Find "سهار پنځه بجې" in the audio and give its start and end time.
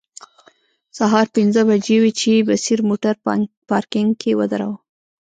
0.97-1.97